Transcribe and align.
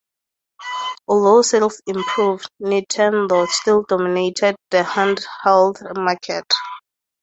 Although 1.07 1.43
sales 1.43 1.79
improved, 1.85 2.49
Nintendo 2.59 3.45
still 3.47 3.83
dominated 3.83 4.55
the 4.71 4.81
handheld 4.81 5.95
market. 5.95 6.51